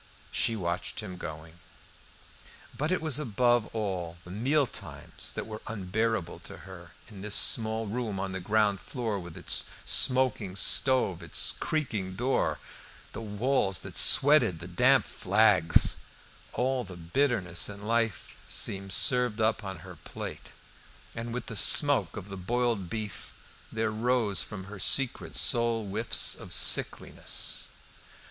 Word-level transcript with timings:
She 0.31 0.55
watched 0.55 1.01
him 1.01 1.15
going. 1.17 1.59
But 2.75 2.91
it 2.91 3.03
was 3.03 3.19
above 3.19 3.67
all 3.67 4.17
the 4.23 4.31
meal 4.31 4.65
times 4.65 5.31
that 5.33 5.45
were 5.45 5.61
unbearable 5.67 6.39
to 6.39 6.57
her, 6.65 6.93
in 7.07 7.21
this 7.21 7.35
small 7.35 7.85
room 7.85 8.19
on 8.19 8.31
the 8.31 8.39
ground 8.39 8.79
floor, 8.81 9.19
with 9.19 9.37
its 9.37 9.65
smoking 9.85 10.55
stove, 10.55 11.21
its 11.21 11.51
creaking 11.51 12.15
door, 12.15 12.57
the 13.13 13.21
walls 13.21 13.77
that 13.81 13.95
sweated, 13.95 14.57
the 14.57 14.67
damp 14.67 15.05
flags; 15.05 15.97
all 16.53 16.83
the 16.83 16.97
bitterness 16.97 17.69
in 17.69 17.85
life 17.85 18.39
seemed 18.47 18.91
served 18.93 19.39
up 19.39 19.63
on 19.63 19.81
her 19.85 19.97
plate, 19.97 20.49
and 21.13 21.31
with 21.31 21.55
smoke 21.55 22.17
of 22.17 22.27
the 22.29 22.37
boiled 22.37 22.89
beef 22.89 23.33
there 23.71 23.91
rose 23.91 24.41
from 24.41 24.63
her 24.63 24.79
secret 24.79 25.35
soul 25.35 25.85
whiffs 25.87 26.33
of 26.33 26.51
sickliness. 26.53 27.69